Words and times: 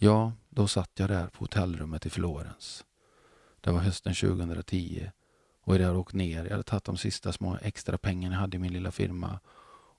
Ja, 0.00 0.32
då 0.48 0.68
satt 0.68 0.90
jag 0.94 1.08
där 1.08 1.26
på 1.26 1.44
hotellrummet 1.44 2.06
i 2.06 2.10
Florens. 2.10 2.84
Det 3.60 3.70
var 3.70 3.78
hösten 3.78 4.14
2010 4.14 5.10
och 5.60 5.74
jag 5.74 5.86
hade 5.86 5.98
åkt 5.98 6.14
ner. 6.14 6.44
Jag 6.44 6.50
hade 6.50 6.62
tagit 6.62 6.84
de 6.84 6.96
sista 6.96 7.32
små 7.32 7.58
extra 7.62 7.98
pengarna 7.98 8.34
jag 8.34 8.40
hade 8.40 8.56
i 8.56 8.60
min 8.60 8.72
lilla 8.72 8.90
firma 8.90 9.40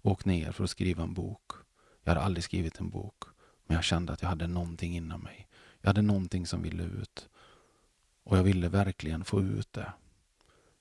och 0.02 0.12
åkt 0.12 0.26
ner 0.26 0.52
för 0.52 0.64
att 0.64 0.70
skriva 0.70 1.04
en 1.04 1.14
bok. 1.14 1.52
Jag 2.04 2.12
hade 2.12 2.26
aldrig 2.26 2.44
skrivit 2.44 2.80
en 2.80 2.90
bok, 2.90 3.24
men 3.68 3.76
jag 3.76 3.84
kände 3.84 4.14
att 4.14 4.22
jag 4.22 4.30
hade 4.30 4.48
någonting 4.48 4.96
inom 4.96 5.22
mig. 5.22 5.48
Jag 5.82 5.90
hade 5.90 6.02
någonting 6.02 6.46
som 6.46 6.62
ville 6.62 6.84
ut. 6.84 7.30
Och 8.24 8.38
jag 8.38 8.44
ville 8.44 8.70
verkligen 8.70 9.26
få 9.26 9.42
ut 9.42 9.74
det. 9.74 9.94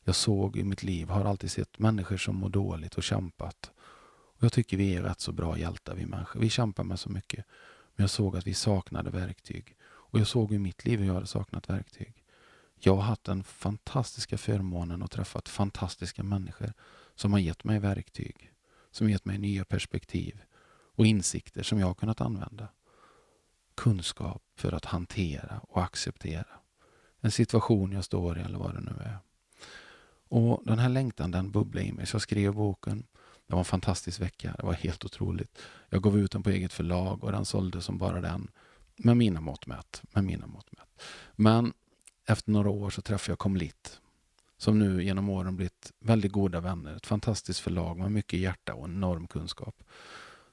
Jag 0.05 0.15
såg 0.15 0.57
i 0.57 0.65
mitt 0.65 0.83
liv, 0.83 1.09
har 1.09 1.25
alltid 1.25 1.51
sett 1.51 1.79
människor 1.79 2.17
som 2.17 2.37
mår 2.37 2.49
dåligt 2.49 2.95
och 2.95 3.03
kämpat. 3.03 3.71
Och 4.39 4.45
jag 4.45 4.53
tycker 4.53 4.77
vi 4.77 4.95
är 4.95 5.03
rätt 5.03 5.21
så 5.21 5.33
bra 5.33 5.59
hjältar 5.59 5.95
vi 5.95 6.07
människor. 6.07 6.41
Vi 6.41 6.51
kämpar 6.51 6.85
med 6.85 7.01
så 7.01 7.11
mycket. 7.11 7.45
Men 7.99 8.03
jag 8.03 8.11
såg 8.11 8.37
att 8.37 8.47
vi 8.47 8.55
saknade 8.55 9.11
verktyg. 9.11 9.77
Och 9.83 10.21
jag 10.21 10.27
såg 10.27 10.53
i 10.53 10.59
mitt 10.59 10.85
liv 10.85 10.99
hur 10.99 11.07
jag 11.07 11.15
hade 11.15 11.27
saknat 11.27 11.69
verktyg. 11.69 12.25
Jag 12.79 12.95
har 12.95 13.03
haft 13.03 13.25
den 13.25 13.45
fantastiska 13.45 14.39
förmånen 14.39 15.03
att 15.03 15.11
träffat 15.11 15.49
fantastiska 15.49 16.23
människor 16.23 16.73
som 17.15 17.33
har 17.33 17.41
gett 17.41 17.65
mig 17.65 17.79
verktyg. 17.79 18.53
Som 18.91 19.11
gett 19.11 19.25
mig 19.25 19.39
nya 19.39 19.65
perspektiv 19.65 20.43
och 20.95 21.07
insikter 21.07 21.63
som 21.63 21.79
jag 21.79 21.87
har 21.87 21.95
kunnat 21.95 22.21
använda. 22.21 22.69
Kunskap 23.75 24.43
för 24.57 24.73
att 24.73 24.85
hantera 24.85 25.61
och 25.63 25.83
acceptera 25.83 26.47
en 27.21 27.31
situation 27.31 27.93
jag 27.93 28.05
står 28.05 28.39
i 28.39 28.41
eller 28.41 28.59
vad 28.59 28.75
det 28.75 28.81
nu 28.81 28.97
är. 29.01 29.19
Och 30.29 30.63
Den 30.65 30.79
här 30.79 30.89
längtan 30.89 31.31
den 31.31 31.51
bubblade 31.51 31.87
i 31.87 31.93
mig 31.93 32.07
så 32.07 32.15
jag 32.15 32.23
skrev 32.23 32.55
boken. 32.55 33.07
Det 33.49 33.55
var 33.55 33.59
en 33.59 33.65
fantastisk 33.65 34.21
vecka. 34.21 34.55
Det 34.59 34.67
var 34.67 34.73
helt 34.73 35.05
otroligt. 35.05 35.59
Jag 35.89 36.03
gav 36.03 36.19
ut 36.19 36.33
den 36.33 36.43
på 36.43 36.51
eget 36.51 36.73
förlag 36.73 37.25
och 37.25 37.33
den 37.33 37.45
sålde 37.45 37.83
som 37.83 37.99
bara 37.99 38.21
den. 38.21 38.51
Med 38.97 39.17
mina 39.17 39.41
mått 39.41 39.67
mätt. 39.67 40.03
Med 40.11 40.25
mina 40.25 40.47
mått 40.47 40.73
mätt. 40.73 41.03
Men 41.33 41.73
efter 42.27 42.51
några 42.51 42.71
år 42.71 42.91
så 42.91 43.03
träffade 43.03 43.33
jag 43.33 43.39
Komlit 43.39 44.01
Som 44.57 44.79
nu 44.79 45.05
genom 45.05 45.29
åren 45.29 45.57
blivit 45.57 45.93
väldigt 46.01 46.33
goda 46.33 46.61
vänner. 46.61 46.97
Ett 46.97 47.07
fantastiskt 47.07 47.61
förlag 47.61 47.99
med 47.99 48.13
mycket 48.13 48.41
hjärta 48.41 48.75
och 48.75 48.89
enorm 48.89 49.27
kunskap. 49.27 49.83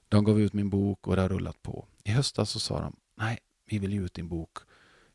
De 0.10 0.24
gav 0.24 0.42
ut 0.42 0.54
min 0.54 0.70
bok 0.70 1.08
och 1.08 1.16
det 1.16 1.22
har 1.22 1.30
rullat 1.30 1.62
på. 1.62 1.88
I 2.04 2.12
höstas 2.12 2.50
så 2.50 2.60
sa 2.60 2.80
de, 2.80 2.96
nej, 3.16 3.40
vi 3.66 3.80
vill 3.80 3.94
ge 3.94 4.00
ut 4.00 4.14
din 4.14 4.28
bok. 4.28 4.58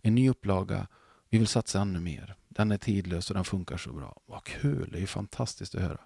En 0.03 0.15
ny 0.15 0.31
upplaga. 0.31 0.87
Vi 1.29 1.39
vill 1.39 1.49
satsa 1.49 1.81
ännu 1.81 2.01
mer. 2.01 2.35
Den 2.49 2.73
är 2.73 2.79
tidlös 2.79 3.31
och 3.31 3.35
den 3.35 3.45
funkar 3.45 3.77
så 3.77 3.93
bra. 3.93 4.21
Vad 4.27 4.45
kul, 4.45 4.89
det 4.91 4.99
är 4.99 5.01
ju 5.01 5.07
fantastiskt 5.07 5.75
att 5.75 5.83
höra. 5.83 6.01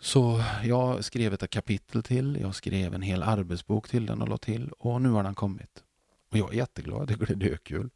Så 0.00 0.42
jag 0.64 1.04
skrev 1.04 1.34
ett 1.34 1.50
kapitel 1.50 2.02
till, 2.02 2.38
jag 2.40 2.54
skrev 2.54 2.94
en 2.94 3.02
hel 3.02 3.22
arbetsbok 3.22 3.88
till 3.88 4.06
den 4.06 4.22
och 4.22 4.28
la 4.28 4.38
till 4.38 4.72
och 4.72 5.02
nu 5.02 5.08
har 5.08 5.22
den 5.22 5.34
kommit. 5.34 5.84
Och 6.30 6.38
jag 6.38 6.52
är 6.52 6.56
jätteglad, 6.56 7.00
jag 7.00 7.08
tycker 7.08 7.34
det 7.34 7.52
är 7.52 7.56
kul. 7.56 7.90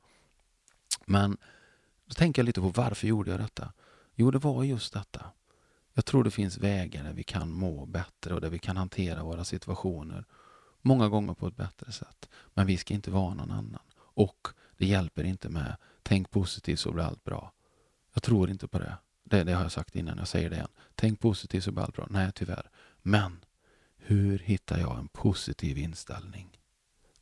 Men 1.06 1.36
då 2.06 2.14
tänker 2.14 2.42
jag 2.42 2.46
lite 2.46 2.60
på 2.60 2.68
varför 2.68 3.06
gjorde 3.06 3.30
jag 3.30 3.40
detta? 3.40 3.72
Jo, 4.14 4.30
det 4.30 4.38
var 4.38 4.64
just 4.64 4.92
detta. 4.92 5.26
Jag 5.94 6.04
tror 6.04 6.24
det 6.24 6.30
finns 6.30 6.58
vägar 6.58 7.04
där 7.04 7.12
vi 7.12 7.22
kan 7.22 7.50
må 7.50 7.86
bättre 7.86 8.34
och 8.34 8.40
där 8.40 8.50
vi 8.50 8.58
kan 8.58 8.76
hantera 8.76 9.22
våra 9.22 9.44
situationer 9.44 10.24
många 10.80 11.08
gånger 11.08 11.34
på 11.34 11.46
ett 11.46 11.56
bättre 11.56 11.92
sätt. 11.92 12.28
Men 12.54 12.66
vi 12.66 12.76
ska 12.76 12.94
inte 12.94 13.10
vara 13.10 13.34
någon 13.34 13.50
annan. 13.50 13.82
Och 13.96 14.48
det 14.76 14.86
hjälper 14.86 15.24
inte 15.24 15.48
med 15.48 15.76
tänk 16.02 16.30
positivt 16.30 16.78
så 16.78 16.92
blir 16.92 17.04
allt 17.04 17.24
bra. 17.24 17.52
Jag 18.14 18.22
tror 18.22 18.50
inte 18.50 18.68
på 18.68 18.78
det. 18.78 18.96
Det, 19.32 19.44
det 19.44 19.52
har 19.52 19.62
jag 19.62 19.72
sagt 19.72 19.96
innan, 19.96 20.18
jag 20.18 20.28
säger 20.28 20.50
det 20.50 20.56
igen. 20.56 20.68
Tänk 20.94 21.20
positivt 21.20 21.64
så 21.64 21.72
blir 21.72 21.82
allt 21.82 21.96
bra. 21.96 22.06
Nej, 22.10 22.32
tyvärr. 22.34 22.70
Men 23.02 23.44
hur 23.96 24.38
hittar 24.38 24.78
jag 24.78 24.98
en 24.98 25.08
positiv 25.08 25.78
inställning? 25.78 26.58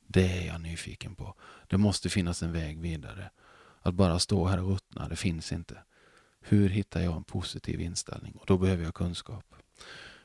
Det 0.07 0.39
är 0.39 0.47
jag 0.47 0.61
nyfiken 0.61 1.15
på. 1.15 1.35
Det 1.67 1.77
måste 1.77 2.09
finnas 2.09 2.43
en 2.43 2.53
väg 2.53 2.81
vidare. 2.81 3.31
Att 3.83 3.95
bara 3.95 4.19
stå 4.19 4.47
här 4.47 4.63
och 4.63 4.71
ruttna, 4.71 5.09
det 5.09 5.17
finns 5.17 5.53
inte. 5.53 5.79
Hur 6.41 6.69
hittar 6.69 7.01
jag 7.01 7.17
en 7.17 7.25
positiv 7.25 7.81
inställning? 7.81 8.33
Och 8.33 8.47
då 8.47 8.59
behöver 8.59 8.85
jag 8.85 8.95
kunskap. 8.95 9.55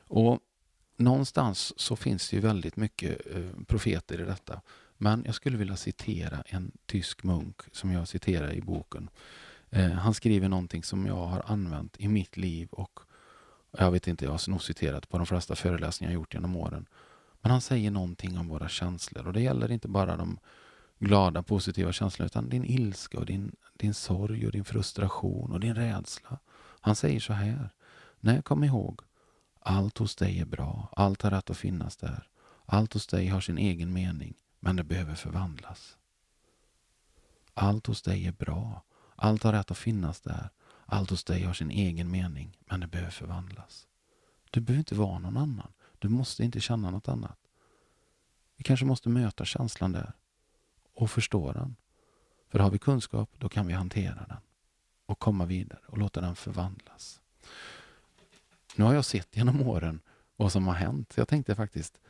Och 0.08 0.40
någonstans 0.96 1.80
så 1.80 1.96
finns 1.96 2.30
det 2.30 2.36
ju 2.36 2.42
väldigt 2.42 2.76
mycket 2.76 3.26
eh, 3.26 3.50
profeter 3.66 4.20
i 4.20 4.24
detta. 4.24 4.60
Men 4.96 5.22
jag 5.26 5.34
skulle 5.34 5.56
vilja 5.56 5.76
citera 5.76 6.42
en 6.46 6.72
tysk 6.86 7.22
munk 7.22 7.60
som 7.72 7.92
jag 7.92 8.08
citerar 8.08 8.52
i 8.52 8.60
boken. 8.60 9.10
Eh, 9.70 9.90
han 9.90 10.14
skriver 10.14 10.48
någonting 10.48 10.82
som 10.82 11.06
jag 11.06 11.26
har 11.26 11.42
använt 11.46 11.96
i 12.00 12.08
mitt 12.08 12.36
liv 12.36 12.68
och 12.70 13.00
jag 13.78 13.90
vet 13.90 14.06
inte, 14.06 14.24
jag 14.24 14.32
har 14.32 14.50
nog 14.50 14.62
citerat 14.62 15.08
på 15.08 15.18
de 15.18 15.26
flesta 15.26 15.56
föreläsningar 15.56 16.12
jag 16.12 16.20
gjort 16.20 16.34
genom 16.34 16.56
åren. 16.56 16.86
Men 17.40 17.50
han 17.50 17.60
säger 17.60 17.90
någonting 17.90 18.38
om 18.38 18.48
våra 18.48 18.68
känslor 18.68 19.26
och 19.26 19.32
det 19.32 19.40
gäller 19.40 19.70
inte 19.70 19.88
bara 19.88 20.16
de 20.16 20.38
glada, 20.98 21.42
positiva 21.42 21.92
känslorna 21.92 22.26
utan 22.26 22.48
din 22.48 22.64
ilska 22.64 23.18
och 23.18 23.26
din, 23.26 23.56
din 23.74 23.94
sorg 23.94 24.46
och 24.46 24.52
din 24.52 24.64
frustration 24.64 25.52
och 25.52 25.60
din 25.60 25.74
rädsla. 25.74 26.38
Han 26.80 26.96
säger 26.96 27.20
så 27.20 27.32
här. 27.32 27.70
Nej, 28.20 28.42
kom 28.42 28.64
ihåg. 28.64 29.00
Allt 29.60 29.98
hos 29.98 30.16
dig 30.16 30.40
är 30.40 30.44
bra. 30.44 30.88
Allt 30.96 31.22
har 31.22 31.30
rätt 31.30 31.50
att 31.50 31.56
finnas 31.56 31.96
där. 31.96 32.28
Allt 32.66 32.92
hos 32.92 33.06
dig 33.06 33.26
har 33.28 33.40
sin 33.40 33.58
egen 33.58 33.92
mening, 33.92 34.34
men 34.60 34.76
det 34.76 34.84
behöver 34.84 35.14
förvandlas. 35.14 35.96
Allt 37.54 37.86
hos 37.86 38.02
dig 38.02 38.26
är 38.26 38.32
bra. 38.32 38.82
Allt 39.16 39.42
har 39.42 39.52
rätt 39.52 39.70
att 39.70 39.78
finnas 39.78 40.20
där. 40.20 40.50
Allt 40.86 41.10
hos 41.10 41.24
dig 41.24 41.42
har 41.42 41.54
sin 41.54 41.70
egen 41.70 42.10
mening, 42.10 42.58
men 42.60 42.80
det 42.80 42.86
behöver 42.86 43.10
förvandlas. 43.10 43.86
Du 44.50 44.60
behöver 44.60 44.78
inte 44.78 44.94
vara 44.94 45.18
någon 45.18 45.36
annan. 45.36 45.72
Du 45.98 46.08
måste 46.08 46.44
inte 46.44 46.60
känna 46.60 46.90
något 46.90 47.08
annat. 47.08 47.38
Vi 48.56 48.64
kanske 48.64 48.86
måste 48.86 49.08
möta 49.08 49.44
känslan 49.44 49.92
där 49.92 50.12
och 50.94 51.10
förstå 51.10 51.52
den. 51.52 51.76
För 52.48 52.58
har 52.58 52.70
vi 52.70 52.78
kunskap, 52.78 53.30
då 53.38 53.48
kan 53.48 53.66
vi 53.66 53.72
hantera 53.72 54.26
den 54.28 54.38
och 55.06 55.18
komma 55.18 55.44
vidare 55.44 55.80
och 55.86 55.98
låta 55.98 56.20
den 56.20 56.36
förvandlas. 56.36 57.20
Nu 58.76 58.84
har 58.84 58.94
jag 58.94 59.04
sett 59.04 59.36
genom 59.36 59.62
åren 59.62 60.00
vad 60.36 60.52
som 60.52 60.66
har 60.66 60.74
hänt. 60.74 61.12
Jag 61.16 61.28
tänkte 61.28 61.54
faktiskt 61.54 62.00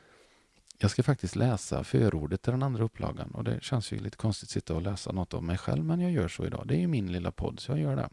jag 0.79 0.91
ska 0.91 1.03
faktiskt 1.03 1.37
läsa 1.37 1.85
förordet 1.85 2.43
till 2.43 2.53
den 2.53 2.63
andra 2.63 2.85
upplagan 2.85 3.31
och 3.31 3.45
det 3.45 3.63
känns 3.63 3.93
ju 3.93 3.99
lite 3.99 4.17
konstigt 4.17 4.47
att 4.47 4.51
sitta 4.51 4.75
och 4.75 4.83
läsa 4.83 5.13
något 5.13 5.35
om 5.35 5.47
mig 5.47 5.59
själv 5.59 5.85
men 5.85 6.01
jag 6.01 6.13
gör 6.13 6.29
så 6.29 6.47
idag. 6.47 6.67
Det 6.67 6.75
är 6.75 6.79
ju 6.79 6.87
min 6.87 7.13
lilla 7.13 7.33
podd 7.33 7.61
så 7.61 7.73
jag 7.73 7.79
gör 7.79 7.97
det. 7.97 8.09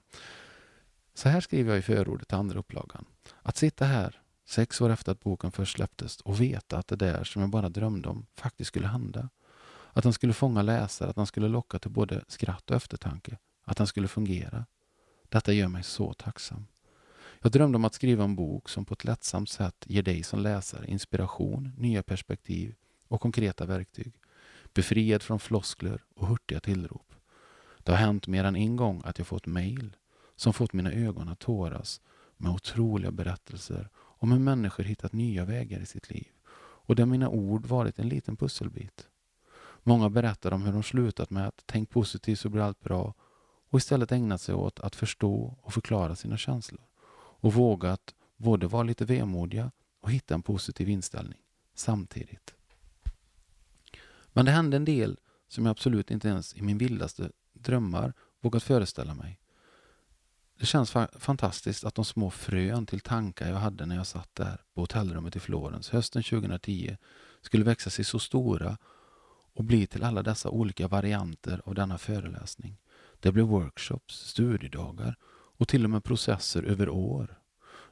Så 1.13 1.29
här 1.29 1.41
skriver 1.41 1.69
jag 1.69 1.79
i 1.79 1.81
förordet 1.81 2.27
till 2.27 2.37
andra 2.37 2.59
upplagan. 2.59 3.05
Att 3.41 3.57
sitta 3.57 3.85
här 3.85 4.21
sex 4.45 4.81
år 4.81 4.89
efter 4.89 5.11
att 5.11 5.19
boken 5.19 5.51
först 5.51 5.75
släpptes 5.75 6.21
och 6.21 6.41
veta 6.41 6.77
att 6.77 6.87
det 6.87 6.95
där 6.95 7.23
som 7.23 7.41
jag 7.41 7.51
bara 7.51 7.69
drömde 7.69 8.09
om 8.09 8.25
faktiskt 8.35 8.67
skulle 8.67 8.87
hända. 8.87 9.29
Att 9.93 10.03
den 10.03 10.13
skulle 10.13 10.33
fånga 10.33 10.61
läsare, 10.61 11.09
att 11.09 11.15
den 11.15 11.25
skulle 11.25 11.47
locka 11.47 11.79
till 11.79 11.91
både 11.91 12.23
skratt 12.27 12.69
och 12.69 12.75
eftertanke. 12.75 13.37
Att 13.63 13.77
den 13.77 13.87
skulle 13.87 14.07
fungera. 14.07 14.65
Detta 15.29 15.53
gör 15.53 15.67
mig 15.67 15.83
så 15.83 16.13
tacksam. 16.13 16.67
Jag 17.43 17.51
drömde 17.51 17.75
om 17.75 17.85
att 17.85 17.93
skriva 17.93 18.23
en 18.23 18.35
bok 18.35 18.69
som 18.69 18.85
på 18.85 18.93
ett 18.93 19.03
lättsamt 19.03 19.49
sätt 19.49 19.85
ger 19.87 20.03
dig 20.03 20.23
som 20.23 20.39
läsare 20.39 20.87
inspiration, 20.87 21.71
nya 21.77 22.03
perspektiv 22.03 22.75
och 23.07 23.21
konkreta 23.21 23.65
verktyg. 23.65 24.13
Befriad 24.73 25.21
från 25.23 25.39
floskler 25.39 26.03
och 26.15 26.27
hurtiga 26.27 26.59
tillrop. 26.59 27.15
Det 27.77 27.91
har 27.91 27.99
hänt 27.99 28.27
mer 28.27 28.43
än 28.43 28.55
en 28.55 28.75
gång 28.75 29.01
att 29.05 29.17
jag 29.17 29.27
fått 29.27 29.45
mejl 29.45 29.95
som 30.35 30.53
fått 30.53 30.73
mina 30.73 30.91
ögon 30.91 31.29
att 31.29 31.39
tåras 31.39 32.01
med 32.37 32.51
otroliga 32.51 33.11
berättelser 33.11 33.89
om 33.95 34.31
hur 34.31 34.39
människor 34.39 34.83
hittat 34.83 35.13
nya 35.13 35.45
vägar 35.45 35.79
i 35.79 35.85
sitt 35.85 36.09
liv 36.09 36.31
och 36.55 36.95
där 36.95 37.05
mina 37.05 37.29
ord 37.29 37.65
varit 37.65 37.99
en 37.99 38.09
liten 38.09 38.35
pusselbit. 38.37 39.07
Många 39.83 40.09
berättar 40.09 40.51
om 40.51 40.63
hur 40.63 40.73
de 40.73 40.83
slutat 40.83 41.29
med 41.29 41.47
att 41.47 41.63
tänk 41.65 41.89
positivt 41.89 42.39
så 42.39 42.49
blir 42.49 42.61
allt 42.61 42.81
bra 42.81 43.13
och 43.69 43.77
istället 43.77 44.11
ägnat 44.11 44.41
sig 44.41 44.55
åt 44.55 44.79
att 44.79 44.95
förstå 44.95 45.57
och 45.61 45.73
förklara 45.73 46.15
sina 46.15 46.37
känslor 46.37 46.81
och 47.43 47.53
vågat 47.53 48.15
både 48.37 48.67
vara 48.67 48.83
lite 48.83 49.05
vemodiga 49.05 49.71
och 50.01 50.11
hitta 50.11 50.33
en 50.33 50.41
positiv 50.41 50.89
inställning 50.89 51.39
samtidigt. 51.75 52.53
Men 54.27 54.45
det 54.45 54.51
hände 54.51 54.77
en 54.77 54.85
del 54.85 55.19
som 55.47 55.65
jag 55.65 55.71
absolut 55.71 56.11
inte 56.11 56.27
ens 56.27 56.55
i 56.55 56.61
min 56.61 56.77
vildaste 56.77 57.31
drömmar 57.53 58.13
vågat 58.41 58.63
föreställa 58.63 59.13
mig. 59.13 59.39
Det 60.59 60.65
känns 60.65 60.91
fa 60.91 61.07
fantastiskt 61.19 61.83
att 61.83 61.95
de 61.95 62.05
små 62.05 62.29
frön 62.31 62.85
till 62.85 62.99
tankar 62.99 63.49
jag 63.49 63.57
hade 63.57 63.85
när 63.85 63.95
jag 63.95 64.07
satt 64.07 64.35
där 64.35 64.61
på 64.73 64.81
hotellrummet 64.81 65.35
i 65.35 65.39
Florens 65.39 65.89
hösten 65.89 66.23
2010 66.23 66.97
skulle 67.41 67.63
växa 67.63 67.89
sig 67.89 68.05
så 68.05 68.19
stora 68.19 68.77
och 69.53 69.63
bli 69.63 69.87
till 69.87 70.03
alla 70.03 70.23
dessa 70.23 70.49
olika 70.49 70.87
varianter 70.87 71.61
av 71.65 71.75
denna 71.75 71.97
föreläsning. 71.97 72.77
Det 73.19 73.31
blev 73.31 73.45
workshops, 73.45 74.15
studiedagar 74.15 75.17
och 75.57 75.67
till 75.67 75.83
och 75.83 75.89
med 75.89 76.03
processer 76.03 76.63
över 76.63 76.89
år. 76.89 77.39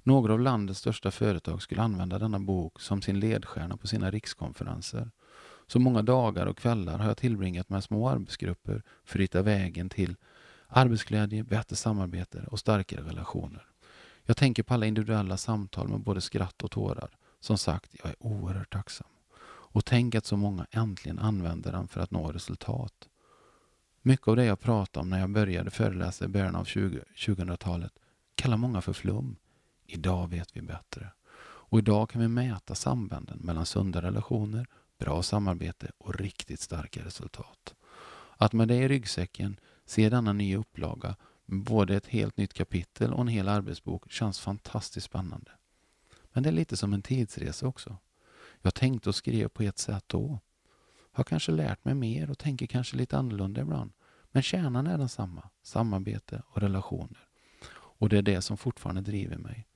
Några 0.04 0.34
av 0.34 0.40
landets 0.40 0.80
största 0.80 1.12
företag 1.12 1.62
skulle 1.62 1.82
använda 1.82 2.20
denna 2.20 2.40
bok 2.40 2.82
som 2.82 3.02
sin 3.02 3.20
ledstjärna 3.20 3.78
på 3.78 3.88
sina 3.88 4.12
rikskonferenser. 4.12 5.12
Så 5.68 5.80
många 5.80 6.02
dagar 6.02 6.46
och 6.46 6.58
kvällar 6.58 6.98
har 6.98 7.08
jag 7.08 7.18
tillbringat 7.18 7.70
med 7.70 7.84
små 7.84 8.10
arbetsgrupper 8.10 8.84
för 9.06 9.20
att 9.20 9.24
hitta 9.24 9.42
vägen 9.42 9.90
till 9.90 10.16
arbetsglädje, 10.68 11.44
bättre 11.44 11.76
samarbete 11.76 12.46
och 12.52 12.60
starkare 12.60 13.02
relationer. 13.02 13.66
Jag 14.26 14.38
tänker 14.38 14.64
på 14.64 14.74
alla 14.74 14.86
individuella 14.86 15.38
samtal 15.38 15.88
med 15.88 16.00
både 16.00 16.22
skratt 16.22 16.64
och 16.64 16.72
tårar. 16.72 17.10
Som 17.40 17.58
sagt, 17.58 17.96
jag 18.04 18.10
är 18.10 18.16
oerhört 18.20 18.74
tacksam. 18.74 19.08
Och 19.74 19.86
tänk 19.86 20.16
att 20.16 20.26
så 20.26 20.38
många 20.38 20.68
äntligen 20.72 21.20
använder 21.20 21.72
den 21.72 21.88
för 21.88 22.02
att 22.02 22.12
nå 22.12 22.32
resultat. 22.32 22.94
Mycket 24.04 24.28
av 24.28 24.36
det 24.36 24.46
jag 24.46 24.60
pratade 24.60 25.02
om 25.02 25.10
när 25.10 25.20
jag 25.20 25.30
började 25.30 25.72
föreläsa 25.72 26.26
i 26.26 26.28
början 26.28 26.56
av 26.56 26.66
2000-talet 26.66 27.94
kallar 28.36 28.58
många 28.58 28.82
för 28.82 28.94
flum. 28.94 29.36
Idag 29.86 30.30
vet 30.30 30.58
vi 30.58 30.62
bättre. 30.62 31.12
Och 31.44 31.80
idag 31.80 32.10
kan 32.10 32.22
vi 32.22 32.28
mäta 32.28 32.76
sambanden 32.76 33.40
mellan 33.40 33.66
sunda 33.66 34.02
relationer, 34.02 34.68
bra 34.98 35.24
samarbete 35.24 35.92
och 35.98 36.16
riktigt 36.16 36.60
starka 36.60 37.06
resultat. 37.06 37.76
Att 38.38 38.54
med 38.54 38.68
det 38.68 38.76
i 38.76 38.88
ryggsäcken 38.88 39.60
se 39.86 40.10
denna 40.10 40.34
nya 40.34 40.58
upplaga 40.58 41.16
med 41.46 41.64
både 41.64 41.96
ett 41.96 42.08
helt 42.08 42.38
nytt 42.38 42.54
kapitel 42.54 43.14
och 43.14 43.22
en 43.22 43.28
hel 43.28 43.48
arbetsbok 43.48 44.12
känns 44.12 44.40
fantastiskt 44.40 45.06
spännande. 45.06 45.52
Men 46.34 46.44
det 46.44 46.50
är 46.50 46.54
lite 46.54 46.78
som 46.78 46.94
en 46.94 47.02
tidsresa 47.02 47.68
också. 47.68 47.98
Jag 48.62 48.74
tänkte 48.74 49.10
och 49.10 49.16
skrev 49.16 49.48
på 49.48 49.64
ett 49.64 49.80
sätt 49.80 50.04
då. 50.08 50.40
Har 51.12 51.24
kanske 51.24 51.52
lärt 51.52 51.86
mig 51.86 51.96
mer 51.96 52.30
och 52.30 52.38
tänker 52.38 52.68
kanske 52.68 52.98
lite 52.98 53.18
annorlunda 53.18 53.62
ibland. 53.62 53.92
Men 54.32 54.44
kärnan 54.44 54.88
är 54.88 54.98
densamma, 54.98 55.50
samarbete 55.64 56.44
och 56.48 56.62
relationer. 56.62 57.28
Och 57.74 58.10
det 58.10 58.18
är 58.18 58.22
det 58.22 58.42
som 58.42 58.58
fortfarande 58.58 59.02
driver 59.02 59.38
mig. 59.38 59.68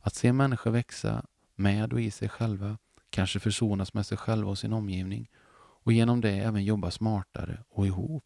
Att 0.00 0.14
se 0.14 0.32
människor 0.32 0.70
växa 0.70 1.24
med 1.54 1.92
och 1.92 2.00
i 2.00 2.10
sig 2.10 2.28
själva, 2.28 2.78
kanske 3.10 3.40
försonas 3.40 3.94
med 3.94 4.06
sig 4.06 4.18
själva 4.18 4.50
och 4.50 4.58
sin 4.58 4.72
omgivning 4.72 5.30
och 5.84 5.92
genom 5.92 6.20
det 6.20 6.30
även 6.30 6.64
jobba 6.64 6.90
smartare 6.90 7.64
och 7.68 7.86
ihop. 7.86 8.24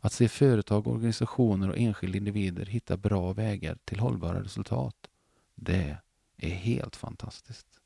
Att 0.00 0.12
se 0.12 0.28
företag, 0.28 0.86
organisationer 0.86 1.70
och 1.70 1.78
enskilda 1.78 2.18
individer 2.18 2.66
hitta 2.66 2.96
bra 2.96 3.32
vägar 3.32 3.78
till 3.84 4.00
hållbara 4.00 4.42
resultat, 4.42 4.96
det 5.54 5.96
är 6.36 6.50
helt 6.50 6.96
fantastiskt. 6.96 7.80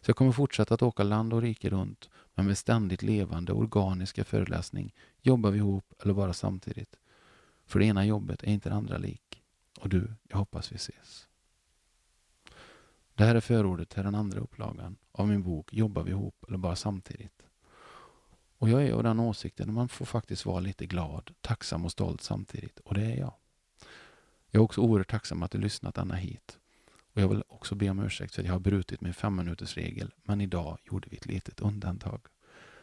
Så 0.00 0.10
jag 0.10 0.16
kommer 0.16 0.32
fortsätta 0.32 0.74
att 0.74 0.82
åka 0.82 1.02
land 1.02 1.32
och 1.32 1.42
rike 1.42 1.70
runt, 1.70 2.10
men 2.34 2.46
med 2.46 2.58
ständigt 2.58 3.02
levande 3.02 3.52
organiska 3.52 4.24
föreläsning 4.24 4.94
jobbar 5.22 5.50
vi 5.50 5.58
ihop 5.58 5.92
eller 6.02 6.14
bara 6.14 6.32
samtidigt. 6.32 6.96
För 7.66 7.78
det 7.78 7.84
ena 7.84 8.06
jobbet 8.06 8.42
är 8.42 8.50
inte 8.50 8.68
det 8.68 8.74
andra 8.74 8.98
lik. 8.98 9.42
Och 9.80 9.88
du, 9.88 10.12
jag 10.28 10.38
hoppas 10.38 10.72
vi 10.72 10.76
ses. 10.76 11.28
Det 13.14 13.24
här 13.24 13.34
är 13.34 13.40
förordet 13.40 13.88
till 13.88 14.02
den 14.02 14.14
andra 14.14 14.40
upplagan 14.40 14.96
av 15.12 15.28
min 15.28 15.42
bok 15.42 15.72
Jobbar 15.72 16.02
vi 16.02 16.10
ihop 16.10 16.44
eller 16.48 16.58
bara 16.58 16.76
samtidigt. 16.76 17.42
Och 18.58 18.68
jag 18.68 18.86
är 18.86 18.92
av 18.92 19.02
den 19.02 19.20
åsikten 19.20 19.68
att 19.68 19.74
man 19.74 19.88
får 19.88 20.04
faktiskt 20.04 20.46
vara 20.46 20.60
lite 20.60 20.86
glad, 20.86 21.34
tacksam 21.40 21.84
och 21.84 21.92
stolt 21.92 22.22
samtidigt. 22.22 22.80
Och 22.80 22.94
det 22.94 23.04
är 23.04 23.16
jag. 23.16 23.34
Jag 24.50 24.60
är 24.60 24.64
också 24.64 24.80
oerhört 24.80 25.10
tacksam 25.10 25.42
att 25.42 25.50
du 25.50 25.58
lyssnat 25.58 25.98
ända 25.98 26.14
hit. 26.14 26.58
Och 27.18 27.22
jag 27.22 27.28
vill 27.28 27.42
också 27.48 27.74
be 27.74 27.90
om 27.90 27.98
ursäkt 28.00 28.34
för 28.34 28.42
att 28.42 28.46
jag 28.46 28.54
har 28.54 28.60
brutit 28.60 29.00
min 29.00 29.14
femminutersregel, 29.14 30.14
men 30.24 30.40
idag 30.40 30.78
gjorde 30.84 31.08
vi 31.10 31.16
ett 31.16 31.26
litet 31.26 31.60
undantag. 31.60 32.20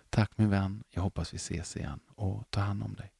Tack 0.09 0.37
min 0.37 0.49
vän, 0.49 0.83
jag 0.89 1.01
hoppas 1.01 1.33
vi 1.33 1.35
ses 1.35 1.77
igen 1.77 1.99
och 2.07 2.43
ta 2.49 2.59
hand 2.61 2.83
om 2.83 2.93
dig. 2.93 3.14